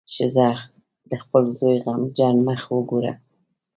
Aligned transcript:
ښځه 0.13 0.49
د 1.09 1.11
خپل 1.23 1.43
زوی 1.59 1.75
غمجن 1.85 2.35
مخ 2.47 2.61
وګوره. 2.75 3.13